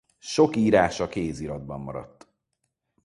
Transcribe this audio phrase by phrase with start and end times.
[0.19, 2.27] Sok írása kéziratban maradt.